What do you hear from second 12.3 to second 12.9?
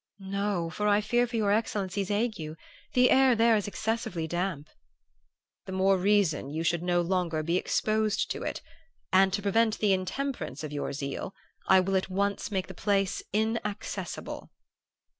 make the